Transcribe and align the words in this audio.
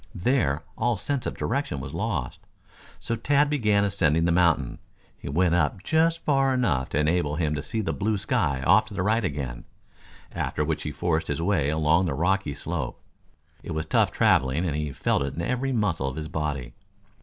There, 0.15 0.63
all 0.79 0.97
sense 0.97 1.27
of 1.27 1.37
direction 1.37 1.79
was 1.79 1.93
lost. 1.93 2.39
So 2.99 3.15
Tad, 3.15 3.51
began 3.51 3.85
ascending 3.85 4.25
the 4.25 4.31
mountain. 4.31 4.79
He 5.15 5.29
went 5.29 5.53
up 5.53 5.83
just 5.83 6.25
far 6.25 6.55
enough 6.55 6.89
to 6.89 6.97
enable 6.99 7.35
him 7.35 7.53
to 7.53 7.61
see 7.61 7.81
the 7.81 7.93
blue 7.93 8.17
sky 8.17 8.63
off 8.63 8.87
to 8.87 8.95
the 8.95 9.03
right 9.03 9.23
again, 9.23 9.63
after 10.31 10.65
which 10.65 10.81
he 10.81 10.91
forced 10.91 11.27
his 11.27 11.39
way 11.39 11.69
along 11.69 12.07
the 12.07 12.15
rocky 12.15 12.55
slope. 12.55 12.99
It 13.61 13.73
was 13.73 13.85
tough 13.85 14.11
traveling 14.11 14.65
and 14.65 14.75
he 14.75 14.91
felt 14.91 15.21
it 15.21 15.35
in 15.35 15.41
every 15.43 15.71
muscle 15.71 16.07
of 16.07 16.15
his 16.15 16.27
body. 16.29 16.73